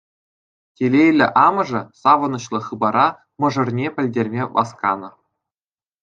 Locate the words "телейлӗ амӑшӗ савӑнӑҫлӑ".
0.79-2.59